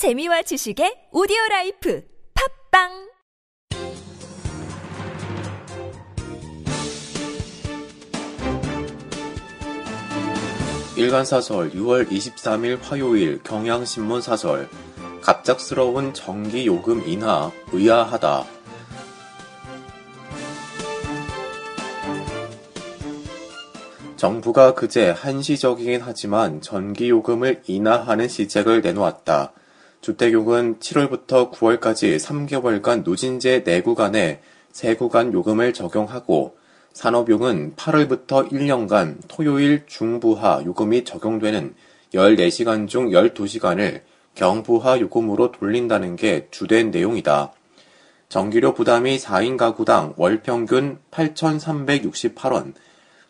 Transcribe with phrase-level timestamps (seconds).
[0.00, 2.02] 재미와 지식의 오디오 라이프
[2.72, 2.88] 팟빵
[10.96, 14.70] 일간사설 6월 23일 화요일 경향신문 사설
[15.20, 18.46] 갑작스러운 전기요금 인하 의아하다.
[24.16, 29.52] 정부가 그제 한시적이긴 하지만 전기요금을 인하하는 시책을 내놓았다.
[30.00, 34.38] 주택용은 7월부터 9월까지 3개월간 누진제 4구간에
[34.72, 36.56] 3구간 요금을 적용하고
[36.92, 41.74] 산업용은 8월부터 1년간 토요일 중부하 요금이 적용되는
[42.14, 44.00] 14시간 중 12시간을
[44.34, 47.52] 경부하 요금으로 돌린다는 게 주된 내용이다.
[48.28, 52.74] 전기료 부담이 4인 가구당 월 평균 8,368원,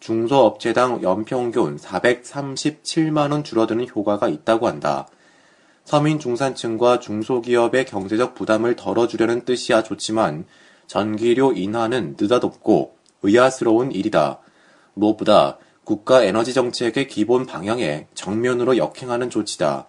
[0.00, 5.08] 중소업체당 연평균 437만원 줄어드는 효과가 있다고 한다.
[5.84, 10.46] 서민 중산층과 중소기업의 경제적 부담을 덜어주려는 뜻이야 좋지만
[10.86, 14.40] 전기료 인하는 느닷없고 의아스러운 일이다.
[14.94, 19.88] 무엇보다 국가 에너지 정책의 기본 방향에 정면으로 역행하는 조치다.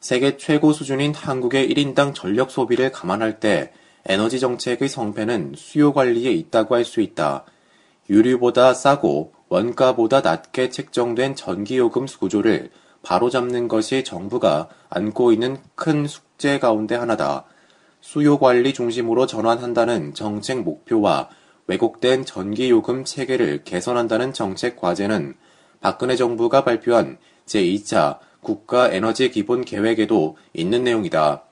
[0.00, 3.72] 세계 최고 수준인 한국의 1인당 전력 소비를 감안할 때
[4.06, 7.44] 에너지 정책의 성패는 수요 관리에 있다고 할 수 있다.
[8.10, 12.70] 유류보다 싸고 원가보다 낮게 책정된 전기요금 구조를
[13.02, 17.44] 바로잡는 것이 정부가 안고 있는 큰 숙제 가운데 하나다.
[18.00, 21.28] 수요 관리 중심으로 전환한다는 정책 목표와
[21.66, 25.34] 왜곡된 전기요금 체계를 개선한다는 정책 과제는
[25.80, 31.44] 박근혜 정부가 발표한 제2차 국가 에너지 기본 계획에도 있는 내용이다.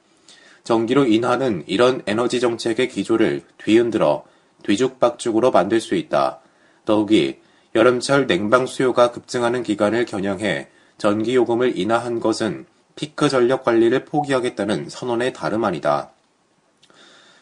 [0.64, 4.24] 전기로 인하는 이런 에너지 정책의 기조를 뒤흔들어
[4.64, 6.40] 뒤죽박죽으로 만들 수 있다.
[6.84, 7.38] 더욱이
[7.74, 10.68] 여름철 냉방 수요가 급증하는 기간을 겨냥해
[10.98, 16.10] 전기요금을 인하한 것은 피크 전력 관리를 포기하겠다는 선언의 다름 아니다.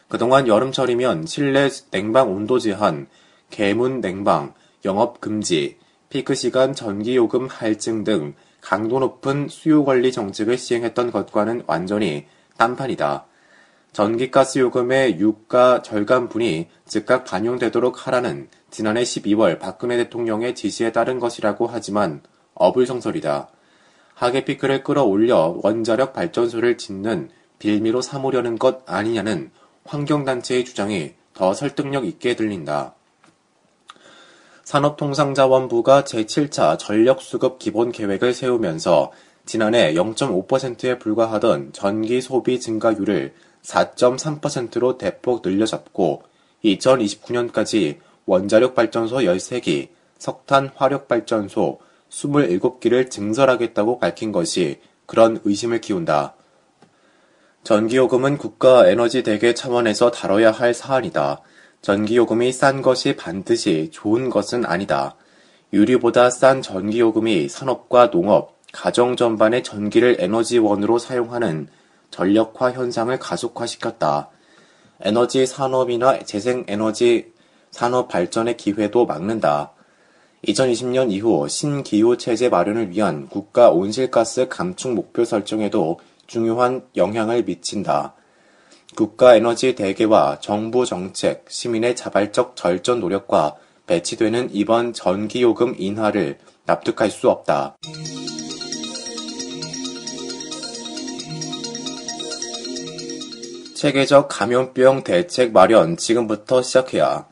[0.07, 3.07] 그동안 여름철이면 실내 냉방 온도 제한,
[3.49, 4.53] 개문 냉방,
[4.85, 5.77] 영업 금지,
[6.09, 12.25] 피크 시간 전기요금 할증 등 강도 높은 수요 관리 정책을 시행했던 것과는 완전히
[12.57, 13.25] 딴판이다.
[13.91, 22.21] 전기가스 요금의 유가 절감분이 즉각 반영되도록 하라는 지난해 12월 박근혜 대통령의 지시에 따른 것이라고 하지만
[22.57, 23.49] 어불성설이다.
[24.13, 27.29] 하계 피크를 끌어올려 원자력 발전소를 짓는
[27.59, 29.51] 빌미로 삼으려는 것 아니냐는
[29.85, 32.95] 환경단체의 주장이 더 설득력 있게 들린다.
[34.63, 39.11] 산업통상자원부가 제7차 전력수급 기본 계획을 세우면서
[39.45, 46.23] 지난해 0.5%에 불과하던 전기 소비 증가율을 4.3%로 대폭 늘려잡고
[46.65, 49.87] 2029년까지 원자력 발전소 13기,
[50.17, 51.79] 석탄 화력 발전소
[52.09, 56.35] 27기를 증설하겠다고 밝힌 것이 그런 의심을 키운다.
[57.63, 61.41] 전기요금은 국가 에너지 대계 차원에서 다뤄야 할 사안이다.
[61.81, 65.15] 전기요금이 싼 것이 반드시 좋은 것은 아니다.
[65.73, 71.67] 유류보다 싼 전기요금이 산업과 농업, 가정 전반의 전기를 에너지원으로 사용하는
[72.09, 74.29] 전력화 현상을 가속화시켰다.
[75.01, 77.33] 에너지 산업이나 재생에너지
[77.69, 79.73] 산업 발전의 기회도 막는다.
[80.47, 88.13] 2020년 이후 신기후 체제 마련을 위한 국가 온실가스 감축 목표 설정에도 중요한 영향을 미친다.
[88.95, 93.55] 국가 에너지 대계와 정부 정책, 시민의 자발적 절전 노력과
[93.87, 97.77] 배치되는 이번 전기요금 인하를 납득할 수 없다.
[103.75, 107.27] 체계적 감염병 대책 마련 지금부터 시작해야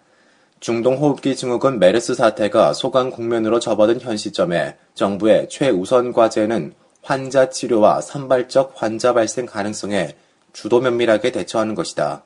[0.65, 8.73] 중동호흡기 증후군 메르스 사태가 소강 국면으로 접어든 현 시점에 정부의 최우선 과제는 환자 치료와 산발적
[8.73, 10.15] 환자 발생 가능성에
[10.53, 12.23] 주도 면밀하게 대처하는 것이다.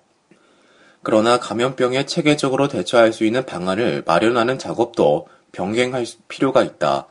[1.04, 7.08] 그러나 감염병에 체계적으로 대처할 수 있는 방안을 마련하는 작업도 병행할 필요가 있다.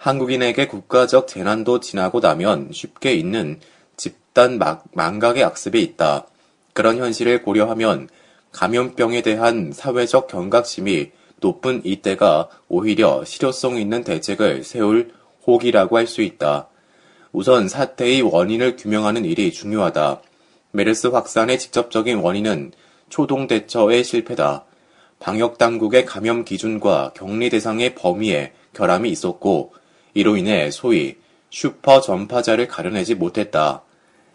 [0.00, 3.60] 한국인에게 국가적 재난도 지나고 나면 쉽게 있는
[3.96, 4.58] 집단
[4.90, 6.26] 망각의 악습이 있다.
[6.72, 8.08] 그런 현실을 고려하면
[8.56, 11.10] 감염병에 대한 사회적 경각심이
[11.40, 15.12] 높은 이때가 오히려 실효성 있는 대책을 세울
[15.46, 16.68] 호기라고 할 수 있다.
[17.32, 20.22] 우선 사태의 원인을 규명하는 일이 중요하다.
[20.70, 22.72] 메르스 확산의 직접적인 원인은
[23.10, 24.64] 초동 대처의 실패다.
[25.18, 29.74] 방역 당국의 감염 기준과 격리 대상의 범위에 결함이 있었고
[30.14, 31.16] 이로 인해 소위
[31.50, 33.82] 슈퍼 전파자를 가려내지 못했다.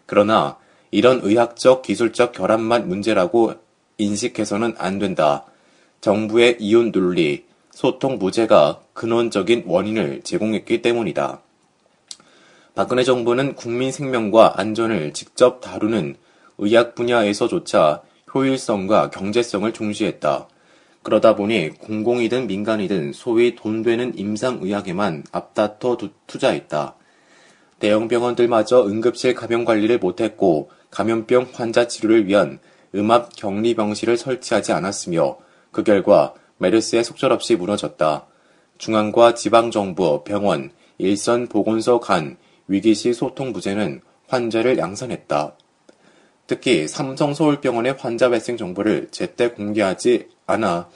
[0.06, 0.58] 그러나
[0.92, 3.54] 이런 의학적 기술적 결함만 문제라고
[3.98, 5.44] 인식해서는 안 된다.
[6.00, 11.40] 정부의 이윤 논리, 소통 부재가 근원적인 원인을 제공했기 때문이다.
[12.74, 16.16] 박근혜 정부는 국민 생명과 안전을 직접 다루는
[16.58, 18.02] 의학 분야에서조차
[18.34, 20.48] 효율성과 경제성을 중시했다.
[21.02, 26.94] 그러다 보니 공공이든 민간이든 소위 돈 되는 임상의학에만 앞다퉈 투자했다.
[27.78, 32.60] 대형 병원들마저 응급실 감염 관리를 못했고 감염병 환자 치료를 위한
[32.94, 35.38] 음압 격리 병실을 설치하지 않았으며
[35.70, 38.26] 그 결과 메르스에 속절없이 무너졌다.
[38.78, 42.36] 중앙과 지방정부, 병원, 일선 보건소 간
[42.68, 45.56] 위기시 소통 부재는 환자를 양산했다.
[46.46, 50.88] 특히 삼성 서울병원의 환자 발생 정보를 제때 공개하지 않아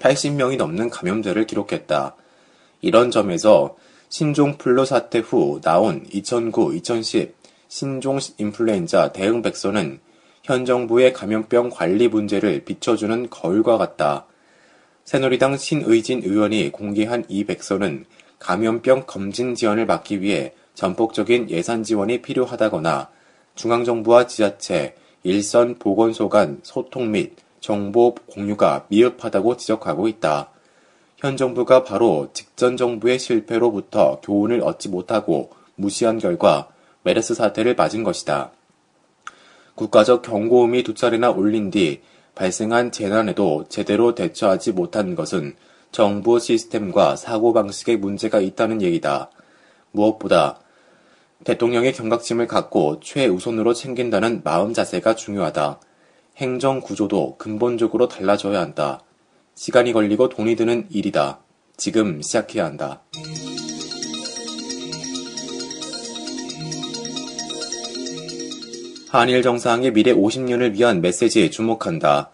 [0.00, 2.16] 80명이 넘는 감염자를 기록했다.
[2.80, 3.76] 이런 점에서
[4.08, 7.32] 신종 플루 사태 후 나온 2009-2010
[7.68, 10.00] 신종 인플루엔자 대응 백서는
[10.46, 14.26] 현 정부의 감염병 관리 문제를 비춰주는 거울과 같다.
[15.04, 18.04] 새누리당 신의진 의원이 공개한 이 백서는
[18.38, 23.08] 감염병 검진 지원을 막기 위해 전폭적인 예산 지원이 필요하다거나
[23.56, 24.94] 중앙정부와 지자체,
[25.24, 30.50] 일선 보건소 간 소통 및 정보 공유가 미흡하다고 지적하고 있다.
[31.16, 36.68] 현 정부가 바로 직전 정부의 실패로부터 교훈을 얻지 못하고 무시한 결과
[37.02, 38.52] 메르스 사태를 맞은 것이다.
[39.76, 42.00] 국가적 경고음이 두 차례나 울린 뒤
[42.34, 45.54] 발생한 재난에도 제대로 대처하지 못한 것은
[45.92, 49.30] 정부 시스템과 사고방식에 문제가 있다는 얘기다.
[49.92, 50.58] 무엇보다
[51.44, 55.80] 대통령의 경각심을 갖고 최우선으로 챙긴다는 마음 자세가 중요하다.
[56.36, 59.00] 행정 구조도 근본적으로 달라져야 한다.
[59.54, 61.40] 시간이 걸리고 돈이 드는 일이다.
[61.76, 63.02] 지금 시작해야 한다.
[69.08, 72.30] 한일 정상의 미래 50년을 위한 메시지에 주목한다.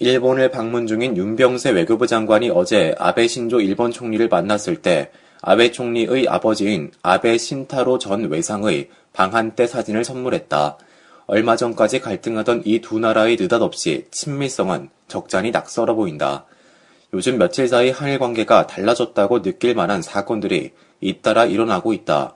[0.00, 6.26] 일본을 방문 중인 윤병세 외교부 장관이 어제 아베 신조 일본 총리를 만났을 때 아베 총리의
[6.28, 10.78] 아버지인 아베 신타로 전 외상의 방한 때 사진을 선물했다.
[11.28, 16.44] 얼마 전까지 갈등하던 이 두 나라의 느닷없이 친밀성은 적잖이 낙설어 보인다.
[17.14, 22.34] 요즘 며칠 사이 한일 관계가 달라졌다고 느낄 만한 사건들이 잇따라 일어나고 있다.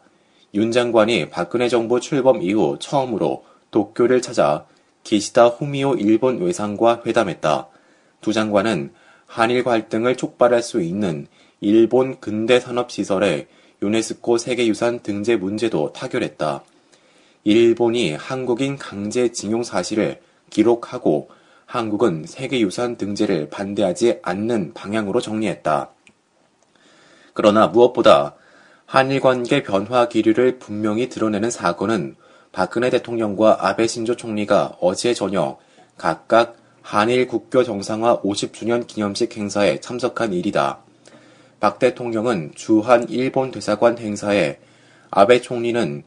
[0.54, 4.66] 윤 장관이 박근혜 정부 출범 이후 처음으로 도쿄를 찾아
[5.02, 7.68] 기시다 후미오 일본 외상과 회담했다.
[8.20, 8.92] 두 장관은
[9.26, 11.26] 한일 갈등을 촉발할 수 있는
[11.60, 13.46] 일본 근대 산업 시설의
[13.82, 16.62] 유네스코 세계유산 등재 문제도 타결했다.
[17.44, 20.20] 일본이 한국인 강제 징용 사실을
[20.50, 21.30] 기록하고
[21.64, 25.90] 한국은 세계유산 등재를 반대하지 않는 방향으로 정리했다.
[27.32, 28.34] 그러나 무엇보다
[28.84, 32.16] 한일 관계 변화 기류를 분명히 드러내는 사건은
[32.52, 35.58] 박근혜 대통령과 아베 신조 총리가 어제 저녁
[35.96, 40.80] 각각 한일 국교 정상화 50주년 기념식 행사에 참석한 일이다.
[41.60, 44.58] 박 대통령은 주한 일본 대사관 행사에
[45.10, 46.02] 아베 총리는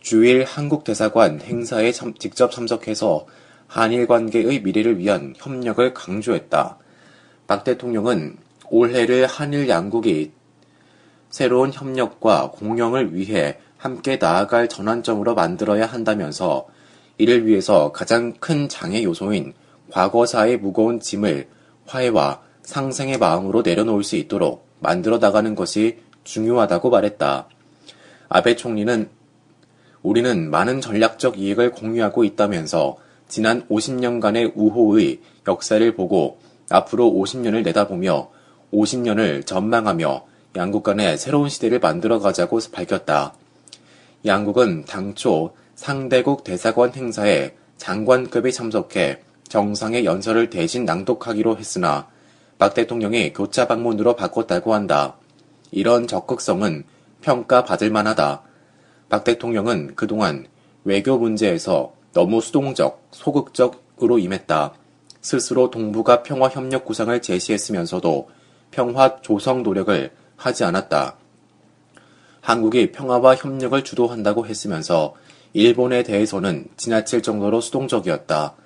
[0.00, 3.26] 주일 한국 대사관 행사에 참, 직접 참석해서
[3.66, 6.78] 한일 관계의 미래를 위한 협력을 강조했다.
[7.46, 8.36] 박 대통령은
[8.70, 10.32] 올해를 한일 양국이
[11.30, 16.66] 새로운 협력과 공영을 위해 함께 나아갈 전환점으로 만들어야 한다면서
[17.16, 19.54] 이를 위해서 가장 큰 장애 요소인
[19.90, 21.48] 과거사의 무거운 짐을
[21.86, 27.48] 화해와 상생의 마음으로 내려놓을 수 있도록 만들어 나가는 것이 중요하다고 말했다.
[28.28, 29.08] 아베 총리는
[30.02, 36.38] 우리는 많은 전략적 이익을 공유하고 있다면서 지난 50년간의 우호의 역사를 보고
[36.68, 38.28] 앞으로 50년을 내다보며
[38.74, 40.26] 50년을 전망하며
[40.56, 43.39] 양국 간의 새로운 시대를 만들어 가자고 밝혔다.
[44.26, 52.06] 양국은 당초 상대국 대사관 행사에 장관급이 참석해 정상의 연설을 대신 낭독하기로 했으나
[52.58, 55.16] 박 대통령이 교차 방문으로 바꿨다고 한다.
[55.70, 56.84] 이런 적극성은
[57.22, 58.42] 평가받을 만하다.
[59.08, 60.46] 박 대통령은 그동안
[60.84, 64.74] 외교 문제에서 너무 수동적, 소극적으로 임했다.
[65.22, 68.28] 스스로 동북아 평화 협력 구상을 제시했으면서도
[68.70, 71.16] 평화 조성 노력을 하지 않았다.
[72.50, 75.14] 한국이 평화와 협력을 주도한다고 했으면서
[75.52, 78.56] 일본에 대해서는 지나칠 정도로 수동적이었다.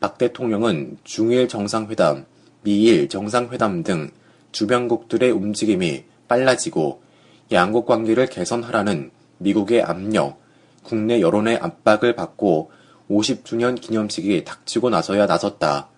[0.00, 2.24] 박 대통령은 중일 정상회담,
[2.62, 4.10] 미일 정상회담 등
[4.52, 7.02] 주변국들의 움직임이 빨라지고
[7.50, 10.40] 양국 관계를 개선하라는 미국의 압력,
[10.84, 12.70] 국내 여론의 압박을 받고
[13.10, 15.88] 50주년 기념식이 닥치고 나서야 나섰다.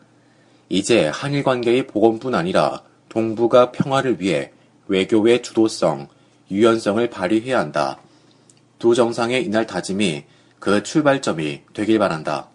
[0.70, 4.52] 이제 한일 관계의 복원뿐 아니라 동북아 평화를 위해
[4.86, 6.08] 외교의 주도성,
[6.50, 7.98] 유연성을 발휘해야 한다.
[8.78, 10.24] 두 정상의 이날 다짐이
[10.58, 12.48] 그 출발점이 되길 바란다.